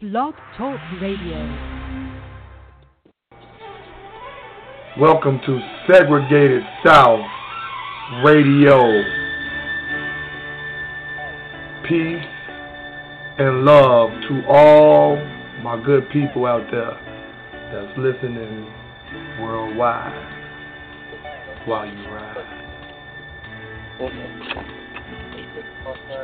Blog 0.00 0.34
Talk 0.58 0.80
Radio. 1.00 1.38
Welcome 4.98 5.40
to 5.46 5.60
Segregated 5.86 6.64
South 6.84 7.24
Radio. 8.24 8.76
Peace 11.88 12.26
and 13.38 13.64
love 13.64 14.10
to 14.28 14.44
all 14.48 15.16
my 15.62 15.80
good 15.86 16.10
people 16.10 16.44
out 16.44 16.68
there 16.72 16.98
that's 17.72 17.96
listening 17.96 18.66
worldwide 19.40 20.12
while 21.66 21.86
you 21.86 22.04
ride. 22.08 22.60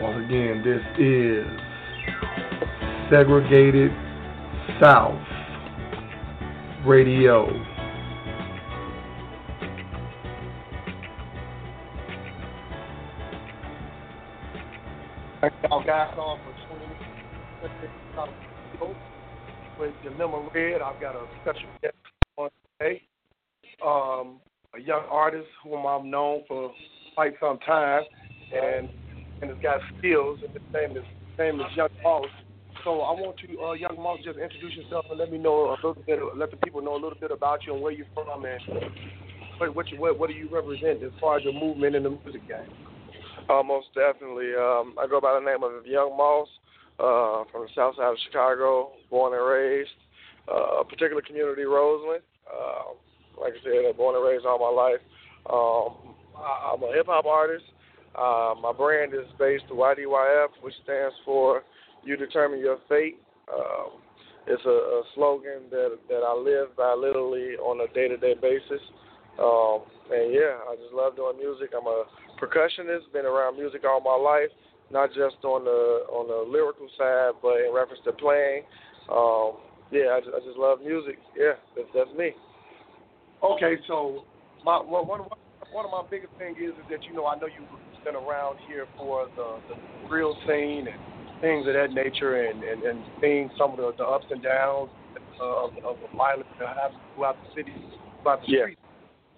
Once 0.02 0.26
again, 0.26 0.60
this 0.64 0.82
is 0.98 1.69
Segregated 3.10 3.90
South 4.80 5.18
Radio. 6.86 7.48
Y'all 15.42 15.84
guys 15.84 16.14
on 16.16 16.38
for 16.38 16.76
20 16.76 16.90
with 19.80 19.92
Dilemma 20.04 20.48
Red. 20.54 20.80
I've 20.80 21.00
got 21.00 21.16
a 21.16 21.26
special 21.42 21.68
guest 21.82 21.94
on 22.36 22.50
today. 22.78 23.02
Um, 23.84 24.38
a 24.76 24.80
young 24.80 25.02
artist 25.10 25.48
whom 25.64 25.84
I've 25.84 26.04
known 26.04 26.42
for 26.46 26.70
quite 27.16 27.32
some 27.40 27.58
time 27.66 28.02
and 28.54 28.88
and 29.42 29.50
has 29.50 29.58
got 29.60 29.80
skills 29.98 30.38
and 30.46 30.52
his 30.52 30.62
name 30.72 30.90
is 30.92 31.02
his 31.02 31.38
name 31.38 31.60
is 31.60 31.66
Yung 31.76 31.88
Moss. 32.04 32.26
So 32.84 33.02
I 33.02 33.12
want 33.12 33.36
you, 33.46 33.60
uh, 33.60 33.72
Yung 33.72 34.00
Moss, 34.00 34.20
just 34.24 34.38
introduce 34.38 34.72
yourself 34.74 35.04
and 35.10 35.18
let 35.18 35.30
me 35.30 35.36
know 35.36 35.70
a 35.70 35.76
little 35.76 36.02
bit, 36.06 36.18
let 36.36 36.50
the 36.50 36.56
people 36.56 36.80
know 36.80 36.94
a 36.94 37.00
little 37.02 37.18
bit 37.20 37.30
about 37.30 37.66
you 37.66 37.74
and 37.74 37.82
where 37.82 37.92
you're 37.92 38.06
from 38.14 38.44
and 38.44 38.60
what 39.58 39.74
what, 39.76 39.88
you, 39.88 40.00
what, 40.00 40.18
what 40.18 40.30
do 40.30 40.34
you 40.34 40.48
represent 40.50 41.02
as 41.02 41.12
far 41.20 41.36
as 41.36 41.44
your 41.44 41.52
movement 41.52 41.94
in 41.94 42.04
the 42.04 42.10
music 42.10 42.46
game. 42.48 42.72
Uh, 43.50 43.62
most 43.62 43.88
definitely. 43.94 44.54
Um, 44.56 44.94
I 44.98 45.06
go 45.08 45.20
by 45.20 45.38
the 45.38 45.44
name 45.44 45.62
of 45.62 45.84
Yung 45.84 46.16
Moss 46.16 46.48
uh, 46.98 47.44
from 47.52 47.66
the 47.66 47.72
south 47.74 47.96
side 47.96 48.12
of 48.12 48.16
Chicago, 48.26 48.92
born 49.10 49.34
and 49.34 49.44
raised. 49.44 49.90
Uh, 50.48 50.80
a 50.80 50.84
particular 50.84 51.20
community, 51.20 51.64
Roseland. 51.64 52.22
Uh, 52.48 52.96
like 53.40 53.52
I 53.60 53.62
said, 53.62 53.96
born 53.96 54.16
and 54.16 54.24
raised 54.24 54.46
all 54.46 54.58
my 54.58 54.72
life. 54.72 55.00
Um, 55.52 56.14
I, 56.34 56.72
I'm 56.72 56.82
a 56.82 56.92
hip 56.94 57.06
hop 57.06 57.26
artist. 57.26 57.64
Uh, 58.16 58.54
my 58.60 58.72
brand 58.72 59.12
is 59.14 59.28
based 59.38 59.64
YDYF, 59.70 60.48
which 60.62 60.74
stands 60.82 61.14
for 61.24 61.62
You 62.04 62.16
Determine 62.16 62.60
Your 62.60 62.78
Fate. 62.88 63.18
Um, 63.52 64.00
it's 64.46 64.64
a, 64.64 64.68
a 64.68 65.02
slogan 65.14 65.68
that 65.70 65.98
that 66.08 66.22
I 66.24 66.34
live 66.34 66.76
by 66.76 66.94
literally 66.94 67.54
on 67.60 67.80
a 67.80 67.92
day 67.92 68.08
to 68.08 68.16
day 68.16 68.34
basis. 68.34 68.80
Um, 69.38 69.84
and 70.10 70.32
yeah, 70.34 70.58
I 70.68 70.76
just 70.76 70.92
love 70.92 71.16
doing 71.16 71.38
music. 71.38 71.70
I'm 71.76 71.86
a 71.86 72.04
percussionist, 72.40 73.12
been 73.12 73.26
around 73.26 73.56
music 73.56 73.82
all 73.84 74.00
my 74.00 74.16
life, 74.16 74.50
not 74.90 75.10
just 75.10 75.44
on 75.44 75.64
the 75.64 76.04
on 76.10 76.26
the 76.26 76.50
lyrical 76.50 76.88
side, 76.96 77.38
but 77.42 77.60
in 77.60 77.72
reference 77.72 78.02
to 78.04 78.12
playing. 78.12 78.64
Um, 79.12 79.60
yeah, 79.90 80.14
I 80.16 80.20
just, 80.20 80.34
I 80.34 80.40
just 80.46 80.58
love 80.58 80.80
music. 80.80 81.18
Yeah, 81.36 81.58
that's, 81.76 81.88
that's 81.94 82.10
me. 82.16 82.32
Okay, 83.42 83.76
so 83.86 84.24
my 84.64 84.80
well, 84.80 85.04
one 85.04 85.20
one 85.72 85.84
of 85.84 85.90
my 85.90 86.02
biggest 86.10 86.32
things 86.38 86.56
is, 86.58 86.74
is 86.74 86.86
that 86.90 87.04
you 87.04 87.14
know 87.14 87.26
I 87.26 87.36
know 87.36 87.46
you've 87.46 87.68
been 88.04 88.16
around 88.16 88.58
here 88.66 88.86
for 88.96 89.26
the 89.36 89.60
the 89.68 89.76
real 90.08 90.34
scene 90.46 90.88
and 90.88 91.19
things 91.40 91.66
of 91.66 91.74
that 91.74 91.92
nature, 91.92 92.44
and 92.44 92.62
and, 92.62 92.82
and 92.82 93.04
seeing 93.20 93.50
some 93.58 93.72
of 93.72 93.76
the, 93.78 93.92
the 93.98 94.04
ups 94.04 94.26
and 94.30 94.42
downs 94.42 94.90
um, 95.40 95.70
of, 95.84 95.84
of 95.84 95.96
the 96.00 96.16
violence 96.16 96.48
throughout 97.14 97.36
the 97.42 97.48
city, 97.54 97.74
throughout 98.22 98.40
the 98.42 98.52
Yeah. 98.52 98.62
streets. 98.64 98.80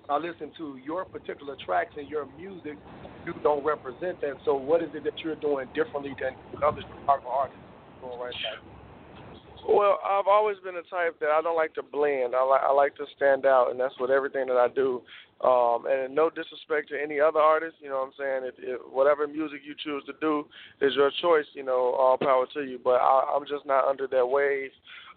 I 0.08 0.18
listen 0.18 0.50
to 0.58 0.76
your 0.84 1.04
particular 1.04 1.56
tracks 1.64 1.94
and 1.96 2.08
your 2.08 2.26
music. 2.36 2.76
You 3.24 3.32
don't 3.42 3.64
represent 3.64 4.20
that. 4.20 4.34
So 4.44 4.56
what 4.56 4.82
is 4.82 4.90
it 4.94 5.04
that 5.04 5.14
you're 5.22 5.36
doing 5.36 5.68
differently 5.74 6.14
than 6.20 6.34
other 6.66 6.82
Chicago 6.82 7.28
artists 7.30 7.62
doing 8.00 8.18
right 8.18 8.34
now? 8.42 8.71
Well, 9.68 9.98
I've 10.04 10.26
always 10.26 10.56
been 10.64 10.74
the 10.74 10.82
type 10.90 11.20
that 11.20 11.30
I 11.30 11.40
don't 11.40 11.56
like 11.56 11.74
to 11.74 11.82
blend. 11.82 12.34
I 12.34 12.42
like 12.42 12.62
I 12.62 12.72
like 12.72 12.96
to 12.96 13.04
stand 13.16 13.46
out, 13.46 13.70
and 13.70 13.78
that's 13.78 13.94
what 13.98 14.10
everything 14.10 14.46
that 14.48 14.56
I 14.56 14.68
do. 14.68 15.02
Um, 15.42 15.86
and 15.88 16.14
no 16.14 16.30
disrespect 16.30 16.88
to 16.90 17.02
any 17.02 17.18
other 17.18 17.40
artist, 17.40 17.76
you 17.80 17.88
know 17.88 17.98
what 17.98 18.06
I'm 18.06 18.12
saying. 18.18 18.40
If, 18.44 18.54
if 18.58 18.80
whatever 18.92 19.26
music 19.26 19.60
you 19.64 19.74
choose 19.76 20.04
to 20.06 20.12
do 20.20 20.46
is 20.80 20.94
your 20.94 21.10
choice, 21.20 21.46
you 21.54 21.64
know, 21.64 21.94
all 21.98 22.16
power 22.16 22.46
to 22.54 22.62
you. 22.62 22.78
But 22.82 23.00
I, 23.00 23.34
I'm 23.34 23.44
just 23.46 23.66
not 23.66 23.88
under 23.88 24.06
that 24.06 24.26
wave 24.26 24.70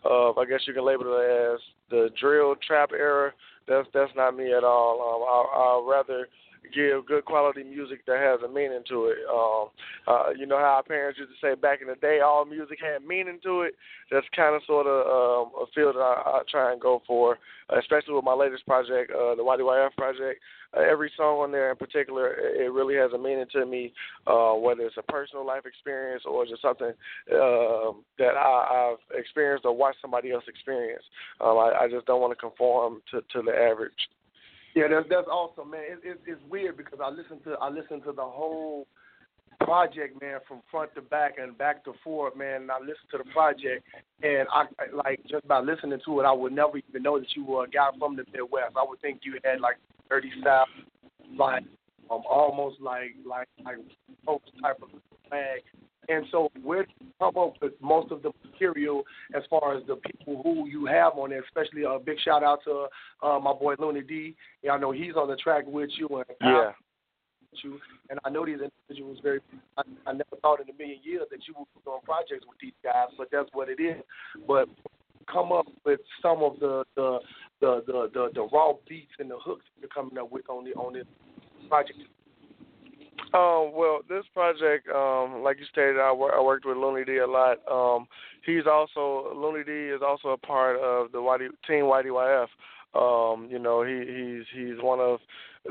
of, 0.03 0.39
I 0.39 0.45
guess 0.45 0.61
you 0.67 0.73
can 0.73 0.85
label 0.85 1.05
it 1.19 1.53
as 1.53 1.59
the 1.91 2.09
drill 2.19 2.55
trap 2.65 2.89
era. 2.91 3.33
That's 3.67 3.87
that's 3.93 4.11
not 4.15 4.35
me 4.35 4.53
at 4.53 4.63
all. 4.63 5.01
Um, 5.01 5.21
I, 5.25 5.59
I'd 5.59 5.89
rather 5.89 6.27
give 6.73 7.05
good 7.05 7.25
quality 7.25 7.63
music 7.63 8.05
that 8.05 8.19
has 8.19 8.39
a 8.43 8.51
meaning 8.51 8.83
to 8.89 9.05
it. 9.05 9.17
Um, 9.29 9.67
uh, 10.07 10.29
you 10.37 10.45
know 10.45 10.57
how 10.57 10.77
our 10.77 10.83
parents 10.83 11.19
used 11.19 11.31
to 11.31 11.47
say 11.47 11.55
back 11.55 11.81
in 11.81 11.87
the 11.87 11.95
day, 11.95 12.19
all 12.19 12.45
music 12.45 12.79
had 12.81 13.05
meaning 13.05 13.39
to 13.43 13.61
it. 13.61 13.75
That's 14.11 14.25
kind 14.35 14.55
of 14.55 14.61
sort 14.67 14.87
of 14.87 15.05
um, 15.05 15.53
a 15.61 15.65
field 15.73 15.95
that 15.95 16.01
I, 16.01 16.39
I 16.39 16.41
try 16.49 16.71
and 16.71 16.81
go 16.81 17.01
for, 17.07 17.37
especially 17.77 18.13
with 18.13 18.23
my 18.23 18.33
latest 18.33 18.65
project, 18.65 19.11
uh, 19.11 19.35
the 19.35 19.43
YDYF 19.43 19.95
project. 19.97 20.41
Uh, 20.75 20.81
every 20.81 21.11
song 21.15 21.39
on 21.39 21.51
there 21.51 21.71
in 21.71 21.77
particular, 21.77 22.33
it 22.33 22.65
it 22.65 22.71
really 22.71 22.95
has 22.95 23.11
a 23.13 23.17
meaning 23.17 23.45
to 23.51 23.65
me, 23.65 23.93
uh, 24.27 24.53
whether 24.53 24.81
it's 24.81 24.97
a 24.97 25.11
personal 25.11 25.45
life 25.45 25.65
experience 25.65 26.23
or 26.25 26.45
just 26.45 26.61
something 26.61 26.91
um 27.33 28.03
that 28.17 28.35
I, 28.35 28.93
I've 28.93 29.17
experienced 29.17 29.65
or 29.65 29.75
watched 29.75 30.01
somebody 30.01 30.31
else 30.31 30.43
experience. 30.47 31.03
Um, 31.41 31.57
I, 31.57 31.83
I 31.83 31.87
just 31.89 32.05
don't 32.05 32.21
want 32.21 32.31
to 32.31 32.35
conform 32.35 33.01
to, 33.11 33.21
to 33.21 33.41
the 33.41 33.51
average. 33.51 33.93
Yeah, 34.75 34.87
that's 34.89 35.07
that's 35.09 35.27
awesome, 35.27 35.71
man. 35.71 35.81
It, 35.87 35.99
it, 36.03 36.19
it's 36.27 36.41
weird 36.49 36.75
because 36.75 36.99
I 37.01 37.09
listen 37.09 37.39
to 37.45 37.53
I 37.61 37.69
listen 37.69 38.01
to 38.01 38.11
the 38.11 38.23
whole 38.23 38.85
project, 39.61 40.21
man, 40.21 40.39
from 40.47 40.59
front 40.69 40.93
to 40.95 41.01
back 41.01 41.35
and 41.37 41.57
back 41.57 41.85
to 41.85 41.93
forth, 42.03 42.35
man. 42.35 42.63
And 42.63 42.71
I 42.71 42.79
listen 42.79 43.07
to 43.11 43.17
the 43.19 43.23
project, 43.31 43.85
and 44.21 44.47
I 44.51 44.65
like 44.93 45.21
just 45.29 45.47
by 45.47 45.61
listening 45.61 45.99
to 46.05 46.19
it, 46.19 46.23
I 46.25 46.33
would 46.33 46.51
never 46.51 46.77
even 46.77 47.03
know 47.03 47.17
that 47.17 47.33
you 47.35 47.45
were 47.45 47.63
a 47.63 47.69
guy 47.69 47.89
from 47.97 48.17
the 48.17 48.25
Midwest. 48.33 48.75
I 48.75 48.83
would 48.85 48.99
think 48.99 49.21
you 49.23 49.39
had 49.45 49.61
like 49.61 49.77
Dirty 50.09 50.31
South, 50.43 50.67
like 51.37 51.63
um, 52.11 52.23
almost 52.29 52.81
like 52.81 53.15
like 53.25 53.47
like 53.63 53.77
coach 54.25 54.43
type 54.61 54.81
of 54.81 54.89
flag. 55.29 55.61
And 56.09 56.25
so, 56.31 56.49
where 56.63 56.83
do 56.83 56.91
you 56.99 57.07
come 57.19 57.37
up 57.37 57.53
with 57.61 57.73
most 57.81 58.11
of 58.11 58.21
the 58.21 58.31
material 58.43 59.03
as 59.35 59.43
far 59.49 59.75
as 59.75 59.83
the 59.87 59.95
people 59.95 60.41
who 60.43 60.67
you 60.67 60.85
have 60.85 61.13
on 61.17 61.29
there? 61.31 61.43
Especially 61.43 61.83
a 61.83 61.99
big 61.99 62.19
shout 62.19 62.43
out 62.43 62.59
to 62.65 62.87
uh, 63.23 63.39
my 63.39 63.53
boy 63.53 63.75
Looney 63.79 64.01
D. 64.01 64.35
Yeah, 64.61 64.73
I 64.73 64.77
know 64.77 64.91
he's 64.91 65.15
on 65.15 65.27
the 65.27 65.35
track 65.35 65.63
with 65.67 65.89
you 65.97 66.07
and 66.09 66.25
Yeah. 66.41 66.71
with 67.51 67.63
you. 67.63 67.79
And 68.09 68.19
I 68.23 68.29
know 68.29 68.45
these 68.45 68.59
individuals 68.59 69.19
very. 69.23 69.39
I, 69.77 69.83
I 70.05 70.11
never 70.11 70.35
thought 70.41 70.61
in 70.61 70.69
a 70.69 70.77
million 70.77 70.99
years 71.03 71.23
that 71.31 71.47
you 71.47 71.55
would 71.57 71.67
be 71.73 71.81
doing 71.83 72.01
projects 72.03 72.45
with 72.47 72.59
these 72.61 72.73
guys, 72.83 73.07
but 73.17 73.29
that's 73.31 73.49
what 73.53 73.69
it 73.69 73.79
is. 73.81 74.01
But 74.47 74.69
come 75.31 75.51
up 75.51 75.65
with 75.85 76.01
some 76.21 76.43
of 76.43 76.59
the 76.59 76.83
the 76.95 77.19
the 77.61 77.83
the, 77.87 78.09
the, 78.13 78.29
the 78.33 78.47
raw 78.51 78.73
beats 78.87 79.13
and 79.19 79.31
the 79.31 79.37
hooks 79.37 79.65
that 79.75 79.81
you're 79.81 79.89
coming 79.89 80.17
up 80.17 80.31
with 80.31 80.47
on 80.49 80.65
the 80.65 80.71
on 80.73 80.93
this 80.93 81.05
project. 81.67 81.99
Um, 83.35 83.73
well, 83.73 83.99
this 84.07 84.23
project, 84.33 84.87
um, 84.87 85.43
like 85.43 85.59
you 85.59 85.65
stated, 85.65 85.99
I, 85.99 86.11
wor- 86.11 86.33
I 86.33 86.41
worked 86.41 86.65
with 86.65 86.77
Looney 86.77 87.03
D 87.03 87.17
a 87.17 87.27
lot. 87.27 87.57
Um, 87.69 88.07
he's 88.45 88.65
also 88.65 89.33
Looney 89.35 89.65
D 89.65 89.71
is 89.71 90.01
also 90.01 90.29
a 90.29 90.37
part 90.37 90.77
of 90.79 91.11
the 91.11 91.17
YD, 91.17 91.49
Team 91.67 91.85
YDYF. 91.85 92.47
Um, 92.95 93.49
you 93.51 93.59
know, 93.59 93.83
he 93.83 93.99
he's 93.99 94.45
he's 94.55 94.81
one 94.81 95.01
of 95.01 95.19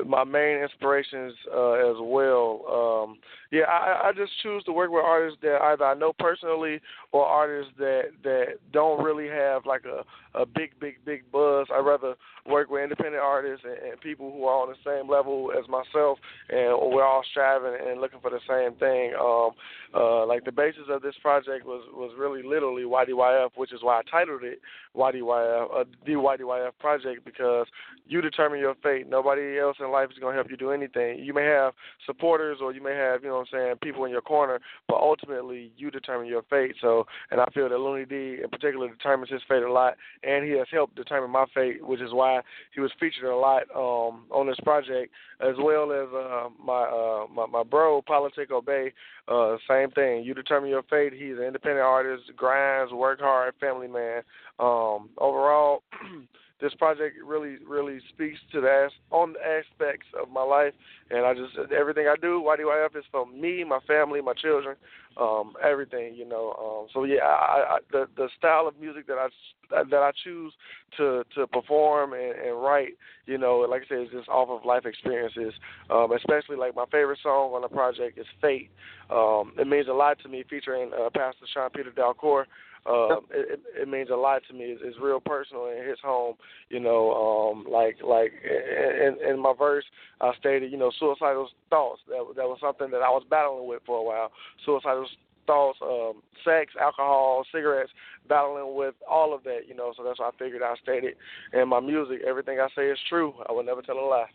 my 0.05 0.23
main 0.23 0.57
inspirations 0.57 1.33
uh, 1.53 1.73
as 1.73 1.95
well. 1.99 3.05
Um, 3.07 3.17
yeah, 3.51 3.63
I, 3.63 4.09
I 4.09 4.11
just 4.15 4.31
choose 4.43 4.63
to 4.65 4.73
work 4.73 4.91
with 4.91 5.03
artists 5.05 5.39
that 5.41 5.61
either 5.61 5.85
I 5.85 5.93
know 5.93 6.13
personally 6.13 6.81
or 7.11 7.25
artists 7.25 7.71
that 7.77 8.11
that 8.23 8.45
don't 8.73 9.03
really 9.03 9.27
have 9.27 9.65
like 9.65 9.83
a 9.85 10.03
a 10.37 10.45
big 10.45 10.71
big 10.79 10.95
big 11.05 11.23
buzz. 11.31 11.67
I 11.73 11.79
rather 11.79 12.15
work 12.45 12.69
with 12.69 12.83
independent 12.83 13.23
artists 13.23 13.65
and, 13.65 13.91
and 13.91 14.01
people 14.01 14.31
who 14.31 14.43
are 14.45 14.63
on 14.63 14.69
the 14.69 14.75
same 14.85 15.09
level 15.09 15.51
as 15.57 15.67
myself, 15.69 16.19
and 16.49 16.91
we're 16.91 17.05
all 17.05 17.23
striving 17.31 17.77
and 17.87 18.01
looking 18.01 18.19
for 18.19 18.29
the 18.29 18.41
same 18.47 18.77
thing. 18.77 19.13
Um, 19.19 19.51
uh, 19.93 20.25
like 20.25 20.43
the 20.43 20.51
basis 20.51 20.83
of 20.89 21.01
this 21.01 21.15
project 21.21 21.65
was 21.65 21.83
was 21.93 22.11
really 22.17 22.43
literally 22.43 22.83
YDYF, 22.83 23.51
which 23.55 23.71
is 23.71 23.79
why 23.81 23.99
I 23.99 24.01
titled 24.09 24.43
it 24.43 24.59
YDYF, 24.95 25.81
uh, 25.81 25.83
the 26.05 26.13
YDYF 26.13 26.71
project, 26.79 27.23
because 27.23 27.67
you 28.07 28.21
determine 28.21 28.59
your 28.59 28.75
fate. 28.83 29.09
Nobody 29.09 29.57
else 29.57 29.77
in 29.85 29.91
life 29.91 30.09
is 30.11 30.19
going 30.19 30.33
to 30.33 30.37
help 30.37 30.51
you 30.51 30.57
do 30.57 30.71
anything. 30.71 31.19
You 31.19 31.33
may 31.33 31.45
have 31.45 31.73
supporters 32.05 32.57
or 32.61 32.73
you 32.73 32.83
may 32.83 32.95
have, 32.95 33.23
you 33.23 33.29
know 33.29 33.35
what 33.35 33.47
I'm 33.53 33.59
saying, 33.59 33.75
people 33.81 34.05
in 34.05 34.11
your 34.11 34.21
corner, 34.21 34.59
but 34.87 34.95
ultimately 34.95 35.71
you 35.77 35.91
determine 35.91 36.27
your 36.27 36.43
fate. 36.49 36.75
So, 36.81 37.05
and 37.31 37.39
I 37.39 37.45
feel 37.53 37.69
that 37.69 37.77
Looney 37.77 38.05
D 38.05 38.41
in 38.43 38.49
particular 38.49 38.89
determines 38.89 39.31
his 39.31 39.41
fate 39.47 39.63
a 39.63 39.71
lot, 39.71 39.95
and 40.23 40.43
he 40.45 40.51
has 40.57 40.67
helped 40.71 40.95
determine 40.95 41.31
my 41.31 41.45
fate, 41.53 41.85
which 41.85 42.01
is 42.01 42.11
why 42.11 42.41
he 42.73 42.81
was 42.81 42.91
featured 42.99 43.25
a 43.25 43.35
lot 43.35 43.63
um, 43.75 44.25
on 44.31 44.47
this 44.47 44.59
project, 44.63 45.11
as 45.39 45.55
well 45.59 45.91
as 45.91 46.07
uh, 46.13 46.49
my, 46.63 46.83
uh, 46.83 47.25
my 47.33 47.45
my 47.45 47.63
bro 47.63 48.01
Politico 48.01 48.61
Bay. 48.61 48.91
Uh, 49.27 49.57
same 49.67 49.91
thing. 49.91 50.23
You 50.23 50.33
determine 50.33 50.69
your 50.69 50.83
fate. 50.83 51.13
He's 51.13 51.37
an 51.37 51.43
independent 51.43 51.81
artist, 51.81 52.23
grinds, 52.35 52.93
work 52.93 53.19
hard, 53.19 53.53
family 53.59 53.87
man. 53.87 54.21
Um, 54.59 55.09
overall. 55.17 55.83
this 56.61 56.73
project 56.75 57.17
really 57.25 57.57
really 57.67 57.99
speaks 58.13 58.39
to 58.51 58.61
the 58.61 58.89
on 59.11 59.33
the 59.33 59.39
aspects 59.39 60.07
of 60.21 60.29
my 60.29 60.43
life, 60.43 60.73
and 61.09 61.25
I 61.25 61.33
just 61.33 61.57
everything 61.71 62.07
I 62.07 62.15
do, 62.21 62.43
YDYF 62.45 62.95
is 62.97 63.03
for 63.11 63.25
me, 63.25 63.63
my 63.63 63.79
family, 63.87 64.21
my 64.21 64.33
children, 64.33 64.77
um, 65.17 65.53
everything, 65.63 66.15
you 66.15 66.27
know. 66.27 66.53
Um, 66.53 66.87
so 66.93 67.03
yeah, 67.03 67.23
I, 67.23 67.75
I, 67.75 67.77
the 67.91 68.07
the 68.15 68.29
style 68.37 68.67
of 68.67 68.79
music 68.79 69.05
that 69.07 69.17
I 69.17 69.27
that 69.69 69.93
I 69.93 70.11
choose 70.23 70.53
to 70.97 71.23
to 71.35 71.45
perform 71.47 72.13
and, 72.13 72.33
and 72.33 72.61
write, 72.61 72.97
you 73.25 73.37
know, 73.37 73.57
like 73.69 73.83
I 73.83 73.87
said, 73.89 74.01
is 74.03 74.09
just 74.11 74.29
off 74.29 74.49
of 74.49 74.65
life 74.65 74.85
experiences. 74.85 75.53
Um, 75.89 76.11
especially 76.13 76.55
like 76.55 76.75
my 76.75 76.85
favorite 76.91 77.19
song 77.21 77.53
on 77.53 77.61
the 77.61 77.67
project 77.67 78.17
is 78.17 78.27
"Fate." 78.41 78.69
Um, 79.09 79.51
it 79.57 79.67
means 79.67 79.87
a 79.87 79.93
lot 79.93 80.19
to 80.23 80.29
me, 80.29 80.43
featuring 80.49 80.91
uh, 80.93 81.09
Pastor 81.09 81.45
Sean 81.53 81.69
Peter 81.69 81.91
Dalcour 81.91 82.45
uh, 82.85 83.17
it, 83.31 83.59
it 83.81 83.87
means 83.87 84.09
a 84.11 84.15
lot 84.15 84.41
to 84.47 84.53
me. 84.53 84.65
It's, 84.65 84.81
it's 84.83 84.97
real 85.01 85.19
personal 85.19 85.67
in 85.67 85.87
his 85.87 85.99
home. 86.03 86.35
You 86.69 86.79
know, 86.79 87.11
um, 87.13 87.65
like 87.71 87.97
like 88.03 88.33
in, 88.43 89.17
in 89.27 89.39
my 89.39 89.53
verse, 89.57 89.85
I 90.21 90.31
stated, 90.39 90.71
you 90.71 90.77
know, 90.77 90.91
suicidal 90.99 91.49
thoughts. 91.69 92.01
That 92.07 92.25
that 92.35 92.45
was 92.45 92.59
something 92.61 92.91
that 92.91 93.01
I 93.01 93.09
was 93.09 93.23
battling 93.29 93.67
with 93.67 93.81
for 93.85 93.97
a 93.97 94.03
while. 94.03 94.31
Suicidal 94.65 95.07
thoughts, 95.47 95.79
um, 95.81 96.21
sex, 96.43 96.73
alcohol, 96.79 97.43
cigarettes, 97.51 97.91
battling 98.27 98.75
with 98.75 98.95
all 99.09 99.33
of 99.33 99.43
that. 99.43 99.61
You 99.67 99.75
know, 99.75 99.93
so 99.97 100.03
that's 100.03 100.19
why 100.19 100.29
I 100.29 100.37
figured 100.37 100.61
I 100.61 100.75
stated 100.81 101.15
in 101.53 101.67
my 101.67 101.79
music. 101.79 102.19
Everything 102.27 102.59
I 102.59 102.67
say 102.75 102.87
is 102.87 102.99
true. 103.09 103.33
I 103.49 103.51
would 103.51 103.65
never 103.65 103.81
tell 103.81 103.97
a 103.97 104.05
lie. 104.05 104.29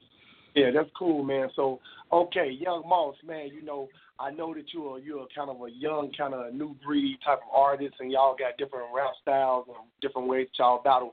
Yeah, 0.55 0.71
that's 0.75 0.91
cool, 0.99 1.23
man. 1.23 1.49
So, 1.55 1.81
okay, 2.13 2.51
Yung 2.61 2.89
Moss, 2.89 3.17
man, 3.27 3.49
you 3.55 3.63
know, 3.63 3.89
I 4.19 4.31
know 4.31 4.53
that 4.55 4.65
you're 4.73 4.99
you're 4.99 5.27
kind 5.35 5.49
of 5.49 5.57
a 5.63 5.71
young, 5.71 6.13
kind 6.17 6.35
of 6.35 6.53
new 6.53 6.77
breed 6.85 7.19
type 7.25 7.39
of 7.39 7.55
artist, 7.55 7.95
and 8.01 8.11
y'all 8.11 8.37
got 8.37 8.59
different 8.59 8.87
rap 8.95 9.13
styles 9.23 9.67
and 9.69 9.77
different 10.03 10.29
ways 10.29 10.49
that 10.53 10.63
y'all 10.63 10.83
battle. 10.83 11.13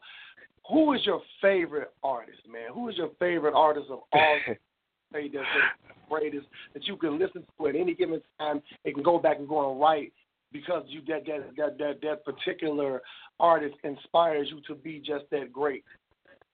Who 0.70 0.94
is 0.94 1.06
your 1.06 1.22
favorite 1.42 1.94
artist, 2.04 2.42
man? 2.52 2.74
Who 2.74 2.90
is 2.90 2.98
your 2.98 3.12
favorite 3.20 3.54
artist 3.54 3.88
of 3.90 4.00
all? 4.12 4.38
say 5.14 5.30
that's 5.34 5.46
the 5.56 5.94
greatest 6.10 6.48
that 6.74 6.86
you 6.86 6.98
can 6.98 7.20
listen 7.20 7.44
to 7.58 7.68
at 7.68 7.76
any 7.76 7.94
given 7.94 8.22
time. 8.40 8.62
It 8.84 8.94
can 8.94 9.04
go 9.04 9.20
back 9.20 9.38
and 9.40 9.48
go 9.48 9.58
on 9.58 9.80
right 9.80 10.12
because 10.52 10.84
you 10.88 11.02
that 11.08 11.26
that 11.26 11.56
that 11.58 11.78
that, 11.78 12.02
that 12.02 12.26
particular 12.26 13.02
artist 13.40 13.76
inspires 13.84 14.50
you 14.50 14.62
to 14.68 14.76
be 14.76 15.00
just 15.00 15.26
that 15.32 15.52
great. 15.52 15.84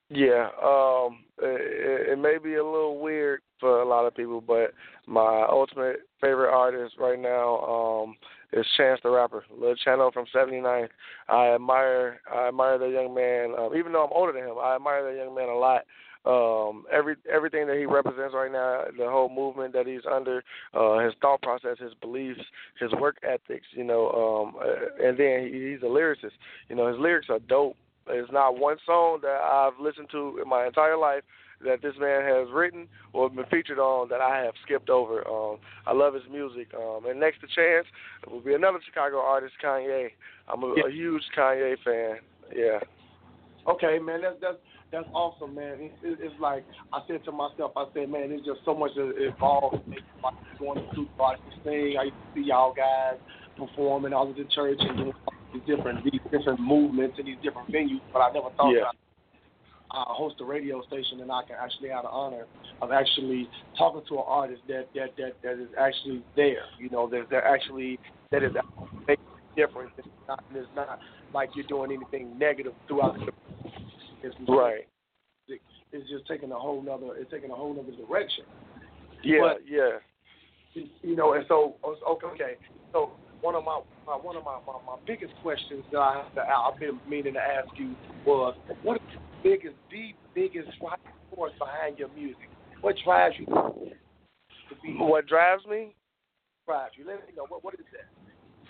Yeah, 0.09 0.49
um, 0.63 1.23
it, 1.41 2.11
it 2.11 2.19
may 2.19 2.37
be 2.37 2.55
a 2.55 2.63
little 2.63 2.99
weird 2.99 3.41
for 3.59 3.81
a 3.81 3.87
lot 3.87 4.05
of 4.05 4.15
people, 4.15 4.41
but 4.41 4.73
my 5.07 5.45
ultimate 5.49 6.01
favorite 6.21 6.51
artist 6.51 6.95
right 6.99 7.19
now 7.19 7.59
um, 7.61 8.15
is 8.51 8.65
Chance 8.77 8.99
the 9.03 9.09
Rapper, 9.09 9.43
Lil 9.57 9.75
Chano 9.85 10.13
from 10.13 10.25
'79. 10.31 10.87
I 11.29 11.55
admire 11.55 12.21
I 12.31 12.49
admire 12.49 12.77
that 12.77 12.89
young 12.89 13.13
man. 13.13 13.53
Um, 13.57 13.75
even 13.75 13.91
though 13.91 14.03
I'm 14.03 14.13
older 14.13 14.33
than 14.33 14.43
him, 14.43 14.57
I 14.61 14.75
admire 14.75 15.03
that 15.03 15.17
young 15.17 15.33
man 15.33 15.49
a 15.49 15.55
lot. 15.57 15.83
Um, 16.25 16.85
every 16.91 17.15
everything 17.29 17.67
that 17.67 17.77
he 17.77 17.85
represents 17.85 18.33
right 18.33 18.51
now, 18.51 18.83
the 18.97 19.09
whole 19.09 19.29
movement 19.29 19.73
that 19.73 19.87
he's 19.87 20.05
under, 20.09 20.41
uh, 20.73 20.99
his 20.99 21.13
thought 21.21 21.41
process, 21.41 21.77
his 21.79 21.93
beliefs, 21.95 22.39
his 22.79 22.91
work 22.93 23.17
ethics, 23.23 23.67
you 23.71 23.83
know, 23.83 24.09
um, 24.09 24.55
uh, 24.61 25.05
and 25.05 25.17
then 25.17 25.49
he, 25.51 25.71
he's 25.71 25.81
a 25.81 25.91
lyricist. 25.91 26.31
You 26.69 26.77
know, 26.77 26.87
his 26.87 26.97
lyrics 26.99 27.27
are 27.29 27.39
dope. 27.39 27.75
There's 28.07 28.29
not 28.31 28.57
one 28.57 28.77
song 28.85 29.19
that 29.21 29.39
I've 29.41 29.79
listened 29.79 30.07
to 30.11 30.39
in 30.41 30.49
my 30.49 30.65
entire 30.65 30.97
life 30.97 31.23
that 31.65 31.81
this 31.81 31.93
man 31.99 32.23
has 32.23 32.47
written 32.53 32.87
or 33.13 33.29
been 33.29 33.45
featured 33.45 33.79
on 33.79 34.09
that 34.09 34.21
I 34.21 34.43
have 34.43 34.53
skipped 34.65 34.89
over. 34.89 35.25
Um, 35.27 35.57
I 35.87 35.93
love 35.93 36.13
his 36.13 36.23
music. 36.31 36.67
Um, 36.75 37.05
and 37.07 37.19
next 37.19 37.39
to 37.41 37.47
Chance 37.47 37.87
will 38.29 38.41
be 38.41 38.53
another 38.53 38.79
Chicago 38.85 39.19
artist, 39.19 39.53
Kanye. 39.63 40.09
I'm 40.47 40.63
a, 40.63 40.73
yeah. 40.75 40.87
a 40.87 40.91
huge 40.91 41.23
Kanye 41.37 41.75
fan. 41.83 42.17
Yeah. 42.53 42.79
Okay, 43.67 43.97
man, 43.99 44.21
that's 44.21 44.35
that's 44.41 44.57
that's 44.91 45.07
awesome, 45.13 45.55
man. 45.55 45.79
It, 45.79 45.91
it, 46.03 46.19
it's 46.21 46.35
like 46.39 46.65
I 46.91 46.99
said 47.07 47.23
to 47.25 47.31
myself, 47.31 47.71
I 47.77 47.85
said, 47.93 48.09
man, 48.09 48.29
there's 48.29 48.45
just 48.45 48.59
so 48.65 48.75
much 48.75 48.91
involved. 48.97 49.79
Like 50.21 50.33
going 50.59 50.85
to 50.95 51.07
watch 51.17 51.39
this 51.49 51.59
thing, 51.63 51.95
I 51.99 52.03
used 52.03 52.15
to 52.15 52.41
see 52.41 52.47
y'all 52.47 52.73
guys 52.73 53.19
performing 53.57 54.13
all 54.13 54.29
at 54.29 54.35
the 54.35 54.43
church 54.53 54.77
and 54.79 54.97
doing 54.97 55.13
these 55.53 55.61
different 55.65 56.03
these 56.03 56.21
different 56.31 56.59
movements 56.59 57.15
and 57.17 57.27
these 57.27 57.37
different 57.43 57.71
venues, 57.71 58.01
but 58.11 58.19
I 58.19 58.31
never 58.33 58.49
thought 58.57 58.71
yeah. 58.71 58.91
that 58.91 58.95
uh, 59.93 60.05
host 60.05 60.35
a 60.41 60.45
radio 60.45 60.81
station 60.87 61.21
and 61.21 61.31
I 61.31 61.43
can 61.45 61.55
actually 61.61 61.89
have 61.89 62.03
the 62.03 62.09
honor 62.09 62.45
of 62.81 62.91
actually 62.91 63.47
talking 63.77 64.01
to 64.09 64.15
an 64.15 64.23
artist 64.25 64.61
that 64.67 64.87
that 64.95 65.15
that, 65.17 65.33
that 65.43 65.61
is 65.61 65.69
actually 65.79 66.23
there. 66.35 66.65
You 66.79 66.89
know, 66.89 67.07
that 67.09 67.27
they're 67.29 67.45
actually 67.45 67.99
that 68.31 68.43
is 68.43 68.51
making 69.07 69.25
a 69.25 69.55
difference. 69.55 69.91
It's 69.97 70.07
not, 70.27 70.43
it's 70.53 70.67
not 70.75 70.99
like 71.33 71.49
you're 71.55 71.67
doing 71.67 71.91
anything 71.91 72.37
negative 72.37 72.73
throughout 72.87 73.15
the. 73.15 73.31
It's 74.23 74.35
right. 74.47 74.87
It's 75.47 76.09
just 76.09 76.25
taking 76.27 76.51
a 76.51 76.57
whole 76.57 76.81
nother. 76.81 77.15
It's 77.17 77.29
taking 77.29 77.51
a 77.51 77.55
whole 77.55 77.75
nother 77.75 77.95
direction. 77.95 78.45
Yeah, 79.23 79.39
but, 79.41 79.61
yeah. 79.69 79.99
You 81.03 81.15
know, 81.15 81.33
and 81.33 81.45
so 81.47 81.75
okay, 81.83 82.27
okay. 82.27 82.53
So 82.91 83.11
one 83.43 83.55
of 83.55 83.65
my, 83.65 83.81
my 84.07 84.13
one 84.13 84.37
of 84.37 84.43
my, 84.45 84.57
my, 84.65 84.79
my 84.87 84.95
biggest 85.05 85.33
questions 85.43 85.83
that 85.91 85.99
I 85.99 86.23
have 86.23 86.33
to, 86.35 86.41
I've 86.41 86.79
been 86.79 86.97
meaning 87.07 87.33
to 87.33 87.41
ask 87.41 87.67
you 87.77 87.93
was 88.25 88.55
what 88.81 88.95
is 88.95 89.07
the 89.43 89.49
biggest 89.49 89.75
the 89.91 90.15
biggest 90.33 90.69
force 91.35 91.51
behind 91.59 91.99
your 91.99 92.07
music? 92.15 92.47
What 92.79 92.95
drives 93.03 93.35
you 93.37 93.45
to 93.45 94.75
be? 94.81 94.95
What 94.97 95.27
drives 95.27 95.63
me? 95.69 95.93
Drives 96.65 96.93
you. 96.97 97.05
Let 97.05 97.27
me 97.27 97.35
know 97.35 97.45
what 97.49 97.63
what 97.65 97.73
is 97.73 97.85
that? 97.91 98.22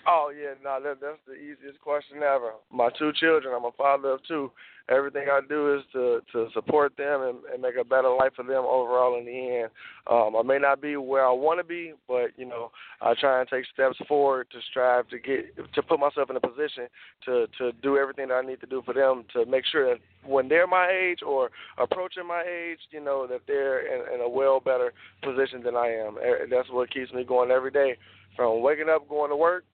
Oh 0.06 0.30
yeah, 0.34 0.54
no, 0.62 0.78
that 0.82 1.00
that's 1.00 1.18
the 1.26 1.34
easiest 1.34 1.80
question 1.80 2.18
ever. 2.18 2.52
My 2.70 2.90
two 2.98 3.12
children, 3.12 3.54
I'm 3.56 3.64
a 3.64 3.72
father 3.72 4.10
of 4.10 4.20
two. 4.26 4.50
Everything 4.90 5.28
I 5.32 5.40
do 5.48 5.76
is 5.76 5.82
to 5.94 6.20
to 6.32 6.48
support 6.52 6.94
them 6.98 7.22
and, 7.22 7.38
and 7.50 7.62
make 7.62 7.76
a 7.80 7.84
better 7.84 8.10
life 8.10 8.32
for 8.36 8.44
them 8.44 8.64
overall. 8.68 9.18
In 9.18 9.24
the 9.24 9.62
end, 9.62 9.70
um, 10.10 10.36
I 10.36 10.42
may 10.42 10.58
not 10.58 10.82
be 10.82 10.98
where 10.98 11.26
I 11.26 11.32
want 11.32 11.58
to 11.58 11.64
be, 11.64 11.94
but 12.06 12.32
you 12.36 12.44
know, 12.44 12.70
I 13.00 13.14
try 13.18 13.40
and 13.40 13.48
take 13.48 13.64
steps 13.72 13.96
forward 14.06 14.48
to 14.52 14.58
strive 14.68 15.08
to 15.08 15.18
get 15.18 15.56
to 15.72 15.82
put 15.82 16.00
myself 16.00 16.28
in 16.28 16.36
a 16.36 16.40
position 16.40 16.88
to 17.24 17.46
to 17.56 17.72
do 17.82 17.96
everything 17.96 18.28
that 18.28 18.34
I 18.34 18.42
need 18.42 18.60
to 18.60 18.66
do 18.66 18.82
for 18.84 18.92
them 18.92 19.24
to 19.32 19.46
make 19.46 19.64
sure 19.64 19.88
that 19.88 20.00
when 20.28 20.48
they're 20.50 20.66
my 20.66 20.90
age 20.90 21.20
or 21.26 21.50
approaching 21.78 22.28
my 22.28 22.42
age, 22.42 22.80
you 22.90 23.02
know, 23.02 23.26
that 23.26 23.40
they're 23.46 23.86
in, 23.86 24.14
in 24.14 24.20
a 24.20 24.28
well 24.28 24.60
better 24.60 24.92
position 25.22 25.62
than 25.62 25.76
I 25.76 25.88
am. 25.88 26.18
That's 26.50 26.68
what 26.68 26.92
keeps 26.92 27.10
me 27.10 27.24
going 27.24 27.50
every 27.50 27.70
day, 27.70 27.96
from 28.36 28.60
waking 28.60 28.90
up, 28.90 29.08
going 29.08 29.30
to 29.30 29.36
work 29.36 29.64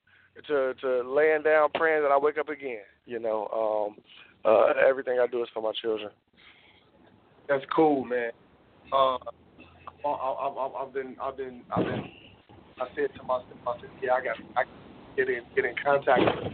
to 0.46 0.74
to 0.74 1.02
laying 1.08 1.42
down 1.42 1.68
praying 1.74 2.02
that 2.02 2.10
I 2.10 2.18
wake 2.18 2.38
up 2.38 2.48
again. 2.48 2.82
You 3.06 3.18
know, 3.18 3.48
um, 3.52 3.96
uh, 4.44 4.72
everything 4.88 5.18
I 5.20 5.26
do 5.26 5.42
is 5.42 5.48
for 5.52 5.62
my 5.62 5.72
children. 5.80 6.10
That's 7.48 7.64
cool, 7.74 8.04
man. 8.04 8.30
Uh, 8.92 9.16
I, 10.04 10.08
I, 10.08 10.82
I've 10.82 10.94
been, 10.94 11.16
I've 11.20 11.36
been, 11.36 11.62
I've 11.76 11.84
been. 11.84 12.10
I 12.80 12.86
said 12.94 13.10
to 13.16 13.22
myself, 13.24 13.44
I 13.66 13.80
said, 13.80 13.90
yeah, 14.02 14.12
I 14.12 14.24
got, 14.24 14.36
I 14.56 14.62
get 15.16 15.28
in, 15.28 15.42
get 15.54 15.64
in 15.66 15.74
contact 15.84 16.20
with 16.42 16.52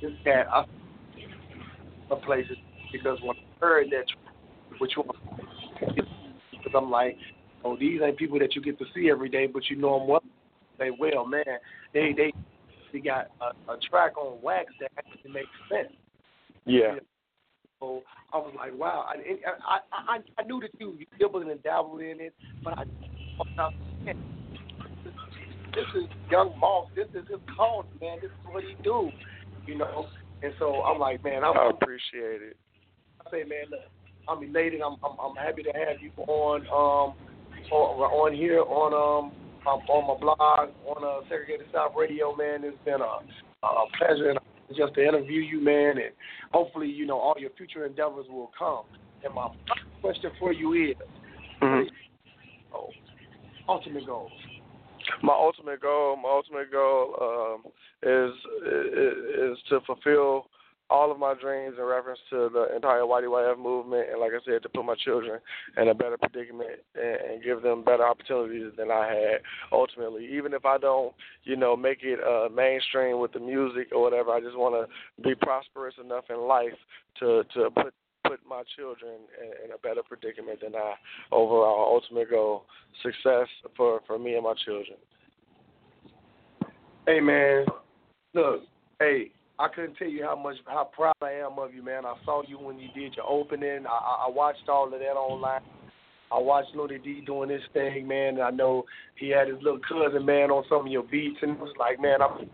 this 0.00 0.12
cat. 0.22 0.46
I 0.52 0.64
some 2.08 2.20
places 2.20 2.56
because 2.92 3.18
when 3.22 3.36
I 3.36 3.64
heard 3.64 3.86
that, 3.90 4.04
which 4.78 4.92
one, 4.96 5.08
because 5.80 6.72
I'm 6.74 6.90
like, 6.90 7.16
oh, 7.64 7.76
these 7.76 8.00
ain't 8.02 8.16
people 8.16 8.38
that 8.38 8.54
you 8.54 8.62
get 8.62 8.78
to 8.78 8.84
see 8.94 9.10
every 9.10 9.28
day, 9.28 9.46
but 9.46 9.68
you 9.68 9.76
know 9.76 9.98
them 9.98 10.08
well. 10.08 10.22
They 10.78 10.90
well, 10.90 11.26
man. 11.26 11.44
They 11.94 12.12
they 12.16 12.32
they 12.96 13.02
got 13.02 13.26
a, 13.40 13.72
a 13.72 13.78
track 13.90 14.16
on 14.16 14.40
wax 14.42 14.72
that 14.80 14.90
actually 14.96 15.30
makes 15.30 15.50
sense. 15.70 15.92
Yeah. 16.64 16.94
So 17.78 18.02
I 18.32 18.38
was 18.38 18.54
like, 18.56 18.74
wow. 18.74 19.06
I 19.06 19.16
I 19.68 19.80
I, 19.92 20.18
I 20.38 20.42
knew 20.44 20.60
that 20.60 20.70
you 20.78 20.96
you 20.98 21.06
dabbled 21.20 21.46
and 21.46 21.62
dabbled 21.62 22.00
in 22.00 22.20
it, 22.20 22.32
but 22.64 22.78
I 22.78 22.84
this 25.74 25.84
is 25.94 26.08
Yung 26.30 26.58
Moss. 26.58 26.88
This 26.96 27.06
is 27.12 27.28
his 27.28 27.40
calling, 27.54 27.86
man. 28.00 28.16
This 28.22 28.30
is 28.30 28.46
what 28.50 28.64
he 28.64 28.82
do, 28.82 29.10
you 29.66 29.76
know. 29.76 30.06
And 30.42 30.54
so 30.58 30.82
I'm 30.84 30.98
like, 30.98 31.22
man, 31.22 31.44
I'm, 31.44 31.56
I 31.56 31.68
appreciate 31.68 32.40
it. 32.40 32.56
I 33.26 33.30
say, 33.30 33.44
man, 33.44 33.68
look, 33.70 33.80
I'm 34.26 34.42
elated. 34.42 34.80
I'm, 34.80 34.96
I'm 35.04 35.18
I'm 35.20 35.36
happy 35.36 35.62
to 35.64 35.72
have 35.72 36.00
you 36.00 36.10
on 36.24 36.62
um 36.72 37.14
on, 37.70 38.00
on 38.00 38.34
here 38.34 38.62
on 38.62 38.94
um 38.94 39.32
on 39.66 40.06
my 40.06 40.20
blog 40.20 40.38
on 40.86 41.04
uh, 41.04 41.28
Segregated 41.28 41.66
South 41.72 41.92
Radio, 41.98 42.34
man. 42.36 42.60
It's 42.62 42.76
been 42.84 43.00
a, 43.00 43.66
a 43.66 43.86
pleasure 43.98 44.30
and 44.30 44.38
just 44.76 44.94
to 44.94 45.02
interview 45.06 45.40
you, 45.40 45.60
man, 45.60 45.98
and 45.98 46.12
hopefully, 46.52 46.88
you 46.88 47.06
know, 47.06 47.18
all 47.18 47.34
your 47.38 47.50
future 47.56 47.86
endeavors 47.86 48.26
will 48.28 48.50
come. 48.58 48.84
And 49.24 49.34
my 49.34 49.48
question 50.02 50.30
for 50.38 50.52
you 50.52 50.72
is, 50.72 50.96
Mm-hmm. 51.62 51.88
Oh, 52.74 52.88
ultimate 53.68 54.06
goal. 54.06 54.30
My 55.22 55.32
ultimate 55.32 55.80
goal, 55.80 56.16
my 56.16 56.28
ultimate 56.28 56.70
goal 56.70 57.14
um, 57.20 57.72
is, 58.02 58.30
is 58.66 59.52
is 59.52 59.58
to 59.70 59.80
fulfill 59.86 60.48
all 60.88 61.10
of 61.10 61.18
my 61.18 61.34
dreams 61.34 61.74
in 61.78 61.84
reference 61.84 62.20
to 62.30 62.48
the 62.52 62.74
entire 62.74 63.00
YDYF 63.00 63.58
movement, 63.58 64.08
and 64.10 64.20
like 64.20 64.32
I 64.32 64.44
said, 64.44 64.62
to 64.62 64.68
put 64.68 64.84
my 64.84 64.94
children 65.04 65.40
in 65.76 65.88
a 65.88 65.94
better 65.94 66.16
predicament 66.16 66.80
and, 66.94 67.32
and 67.32 67.44
give 67.44 67.62
them 67.62 67.82
better 67.82 68.06
opportunities 68.06 68.72
than 68.76 68.90
I 68.90 69.08
had. 69.08 69.40
Ultimately, 69.72 70.28
even 70.32 70.52
if 70.54 70.64
I 70.64 70.78
don't, 70.78 71.12
you 71.44 71.56
know, 71.56 71.76
make 71.76 71.98
it 72.02 72.20
uh, 72.20 72.48
mainstream 72.54 73.20
with 73.20 73.32
the 73.32 73.40
music 73.40 73.88
or 73.92 74.02
whatever, 74.02 74.30
I 74.30 74.40
just 74.40 74.56
want 74.56 74.74
to 74.74 75.22
be 75.22 75.34
prosperous 75.34 75.94
enough 76.02 76.24
in 76.30 76.40
life 76.40 76.78
to 77.20 77.42
to 77.54 77.70
put 77.70 77.94
put 78.24 78.40
my 78.48 78.62
children 78.76 79.12
in, 79.40 79.66
in 79.66 79.72
a 79.72 79.78
better 79.78 80.02
predicament 80.02 80.60
than 80.62 80.74
I. 80.74 80.94
Overall, 81.32 81.94
ultimate 81.94 82.30
goal, 82.30 82.64
success 83.02 83.48
for 83.76 84.00
for 84.06 84.18
me 84.18 84.34
and 84.34 84.44
my 84.44 84.54
children. 84.64 84.98
Hey 87.06 87.20
man, 87.20 87.66
look, 88.34 88.62
hey, 88.98 89.30
I 89.58 89.68
couldn't 89.68 89.94
tell 89.94 90.08
you 90.08 90.24
how 90.24 90.36
much 90.36 90.56
how 90.66 90.90
proud 90.94 91.14
I 91.22 91.32
am 91.32 91.58
of 91.58 91.74
you, 91.74 91.82
man. 91.82 92.04
I 92.04 92.14
saw 92.24 92.42
you 92.46 92.58
when 92.58 92.78
you 92.78 92.88
did 92.94 93.16
your 93.16 93.28
opening. 93.28 93.86
I, 93.88 94.26
I 94.26 94.30
watched 94.30 94.68
all 94.68 94.84
of 94.84 94.98
that 95.00 95.16
online. 95.16 95.62
I 96.30 96.38
watched 96.38 96.74
Looney 96.74 96.98
D 96.98 97.22
doing 97.24 97.48
his 97.48 97.62
thing, 97.72 98.06
man. 98.06 98.34
And 98.34 98.42
I 98.42 98.50
know 98.50 98.84
he 99.16 99.30
had 99.30 99.48
his 99.48 99.56
little 99.62 99.80
cousin, 99.88 100.26
man, 100.26 100.50
on 100.50 100.64
some 100.68 100.86
of 100.86 100.92
your 100.92 101.04
beats, 101.04 101.38
and 101.40 101.52
it 101.52 101.58
was 101.58 101.72
like, 101.78 102.00
man, 102.00 102.20
I'm 102.20 102.50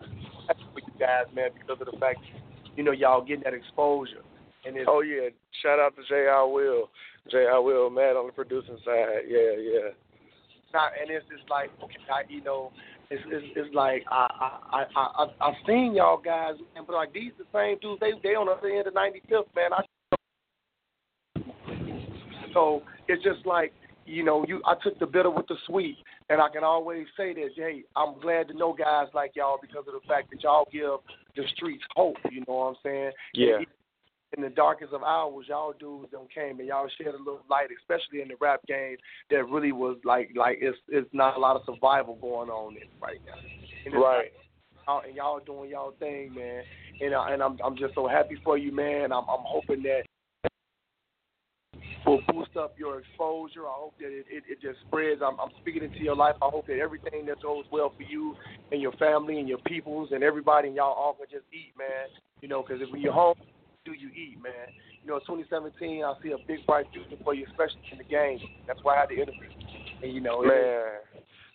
happy 0.46 0.62
for 0.72 0.80
you 0.80 0.98
guys, 1.00 1.24
man, 1.34 1.50
because 1.58 1.80
of 1.80 1.92
the 1.92 1.98
fact, 1.98 2.20
you 2.76 2.84
know, 2.84 2.92
y'all 2.92 3.24
getting 3.24 3.44
that 3.44 3.54
exposure. 3.54 4.22
And 4.64 4.76
it's, 4.76 4.86
oh 4.88 5.00
yeah, 5.00 5.30
shout 5.62 5.80
out 5.80 5.96
to 5.96 6.02
J.I. 6.08 6.44
Will, 6.44 6.90
J.I. 7.30 7.58
Will, 7.58 7.90
mad 7.90 8.14
on 8.14 8.26
the 8.26 8.32
producing 8.32 8.78
side. 8.84 9.26
Yeah, 9.26 9.58
yeah. 9.58 9.90
Not, 10.72 10.92
and 11.00 11.10
it's 11.10 11.26
just 11.28 11.50
like, 11.50 11.70
okay, 11.82 12.00
I, 12.08 12.22
you 12.30 12.42
know, 12.44 12.72
it's, 13.10 13.22
it's, 13.26 13.46
it's 13.56 13.74
like 13.74 14.04
I 14.10 14.56
I 14.72 14.84
I 14.94 15.24
I 15.24 15.48
I've 15.48 15.54
seen 15.66 15.94
y'all 15.94 16.20
guys, 16.20 16.54
man, 16.74 16.84
but 16.86 16.94
like 16.94 17.12
these 17.12 17.32
the 17.38 17.44
same 17.52 17.78
dudes. 17.80 18.00
They 18.00 18.12
they 18.22 18.34
on 18.34 18.46
the 18.46 18.52
other 18.52 18.68
end 18.68 18.86
of 18.86 18.94
95th, 18.94 19.54
man. 19.54 19.72
I 19.72 19.82
so 22.52 22.82
it's 23.08 23.22
just 23.22 23.46
like 23.46 23.72
you 24.06 24.24
know 24.24 24.44
you 24.46 24.62
I 24.66 24.74
took 24.82 24.98
the 24.98 25.06
bitter 25.06 25.30
with 25.30 25.46
the 25.48 25.56
sweet, 25.66 25.96
and 26.30 26.40
I 26.40 26.48
can 26.48 26.64
always 26.64 27.06
say 27.16 27.32
that 27.34 27.50
hey, 27.56 27.84
I'm 27.96 28.20
glad 28.20 28.48
to 28.48 28.54
know 28.54 28.72
guys 28.72 29.08
like 29.14 29.32
y'all 29.34 29.58
because 29.60 29.84
of 29.86 29.94
the 29.94 30.06
fact 30.08 30.30
that 30.30 30.42
y'all 30.42 30.68
give 30.72 31.00
the 31.36 31.42
streets 31.54 31.84
hope. 31.94 32.16
You 32.30 32.40
know 32.40 32.54
what 32.54 32.64
I'm 32.64 32.76
saying? 32.82 33.12
Yeah. 33.34 33.58
In 34.36 34.42
the 34.42 34.48
darkest 34.48 34.94
of 34.94 35.02
hours, 35.02 35.46
y'all 35.48 35.74
dudes 35.78 36.08
don't 36.10 36.32
came 36.32 36.58
and 36.58 36.68
y'all 36.68 36.88
shed 36.96 37.14
a 37.14 37.18
little 37.18 37.42
light, 37.50 37.68
especially 37.80 38.22
in 38.22 38.28
the 38.28 38.34
rap 38.40 38.60
game 38.66 38.96
that 39.30 39.46
really 39.48 39.72
was 39.72 39.98
like 40.04 40.30
like 40.34 40.58
it's 40.60 40.78
it's 40.88 41.08
not 41.12 41.36
a 41.36 41.40
lot 41.40 41.56
of 41.56 41.62
survival 41.66 42.16
going 42.16 42.48
on 42.48 42.74
in 42.76 42.88
right 43.00 43.20
now. 43.26 43.34
And 43.84 43.94
Right. 43.94 44.32
And 44.88 45.14
y'all 45.14 45.40
doing 45.40 45.70
y'all 45.70 45.92
thing, 45.98 46.34
man. 46.34 46.62
And 47.00 47.14
I, 47.14 47.32
and 47.34 47.42
I'm 47.42 47.58
I'm 47.64 47.76
just 47.76 47.94
so 47.94 48.08
happy 48.08 48.38
for 48.42 48.56
you, 48.56 48.72
man. 48.72 49.12
I'm 49.12 49.24
I'm 49.28 49.44
hoping 49.44 49.82
that 49.82 50.02
will 52.06 52.20
boost 52.28 52.56
up 52.56 52.74
your 52.78 53.00
exposure. 53.00 53.66
I 53.66 53.74
hope 53.74 53.94
that 53.98 54.08
it, 54.08 54.26
it, 54.30 54.44
it 54.48 54.60
just 54.60 54.80
spreads. 54.86 55.20
I'm, 55.24 55.38
I'm 55.40 55.50
speaking 55.60 55.82
into 55.82 56.00
your 56.00 56.16
life. 56.16 56.34
I 56.42 56.48
hope 56.50 56.66
that 56.66 56.78
everything 56.78 57.26
that 57.26 57.42
goes 57.42 57.64
well 57.70 57.92
for 57.96 58.02
you 58.02 58.34
and 58.70 58.80
your 58.80 58.92
family 58.92 59.38
and 59.38 59.48
your 59.48 59.58
peoples 59.58 60.10
and 60.12 60.22
everybody 60.22 60.68
and 60.68 60.76
y'all 60.76 60.94
all 60.94 61.14
can 61.14 61.26
just 61.30 61.44
eat, 61.52 61.72
man. 61.78 62.08
You 62.40 62.48
know, 62.48 62.62
because 62.62 62.82
if 62.82 62.88
you're 62.98 63.12
home, 63.12 63.34
do 63.92 63.98
you 63.98 64.08
eat, 64.08 64.42
man? 64.42 64.72
You 65.02 65.10
know, 65.10 65.18
2017, 65.20 66.04
I 66.04 66.14
see 66.22 66.32
a 66.32 66.38
big 66.46 66.64
bright 66.66 66.86
future 66.92 67.20
for 67.22 67.34
you, 67.34 67.46
especially 67.50 67.80
in 67.90 67.98
the 67.98 68.04
game. 68.04 68.38
That's 68.66 68.80
why 68.82 68.96
I 68.96 69.00
had 69.00 69.08
the 69.10 69.20
interview. 69.20 69.50
And 70.02 70.12
you 70.12 70.20
know, 70.20 70.42
Man, 70.42 70.98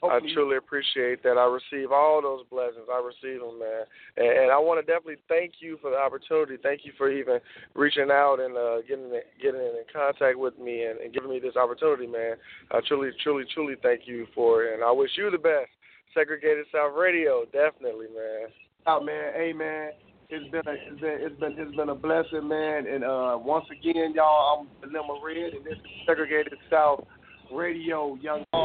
I 0.03 0.19
truly 0.33 0.57
appreciate 0.57 1.23
that. 1.23 1.37
I 1.37 1.45
receive 1.45 1.91
all 1.91 2.21
those 2.21 2.45
blessings. 2.51 2.85
I 2.91 3.01
receive 3.01 3.41
them, 3.41 3.59
man. 3.59 3.83
And, 4.15 4.27
and 4.27 4.51
I 4.51 4.59
want 4.59 4.79
to 4.79 4.85
definitely 4.85 5.23
thank 5.27 5.53
you 5.59 5.77
for 5.81 5.89
the 5.91 5.97
opportunity. 5.97 6.57
Thank 6.61 6.85
you 6.85 6.91
for 6.97 7.09
even 7.09 7.39
reaching 7.73 8.09
out 8.11 8.39
and 8.39 8.55
uh, 8.55 8.81
getting 8.87 9.09
getting 9.41 9.61
in 9.61 9.83
contact 9.91 10.37
with 10.37 10.57
me 10.59 10.83
and, 10.83 10.99
and 10.99 11.13
giving 11.13 11.29
me 11.29 11.39
this 11.39 11.55
opportunity, 11.55 12.07
man. 12.07 12.35
I 12.71 12.79
truly, 12.87 13.09
truly, 13.23 13.45
truly 13.53 13.75
thank 13.81 14.01
you 14.05 14.27
for 14.35 14.63
it. 14.63 14.75
And 14.75 14.83
I 14.83 14.91
wish 14.91 15.11
you 15.17 15.31
the 15.31 15.37
best. 15.37 15.71
Segregated 16.13 16.65
South 16.71 16.95
Radio, 16.95 17.45
definitely, 17.51 18.07
man. 18.13 18.49
out, 18.87 19.05
man. 19.05 19.33
Hey, 19.35 19.53
man. 19.53 19.91
It's 20.29 20.51
been 20.51 20.67
a 20.67 20.71
it's 20.73 20.99
been 20.99 21.17
it's 21.21 21.39
been 21.39 21.55
it's 21.57 21.75
been 21.75 21.89
a 21.89 21.95
blessing, 21.95 22.47
man. 22.47 22.85
And 22.85 23.03
uh 23.03 23.37
once 23.39 23.65
again, 23.71 24.13
y'all, 24.13 24.59
I'm 24.59 24.89
Vanilla 24.89 25.19
Red, 25.23 25.53
and 25.53 25.65
this 25.65 25.75
is 25.75 25.91
Segregated 26.05 26.53
South 26.69 27.05
Radio, 27.51 28.15
Young 28.21 28.43
man. 28.53 28.61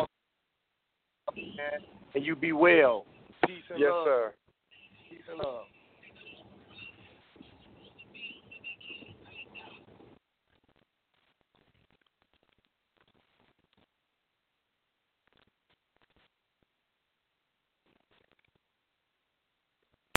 And 2.15 2.25
you 2.25 2.35
be 2.35 2.53
well. 2.53 3.07
Peace 3.47 3.63
and 3.71 3.79
Yes, 3.79 3.91
love. 3.93 4.07
sir. 4.07 4.33
Peace 5.09 5.21
and 5.31 5.39
love. 5.39 5.65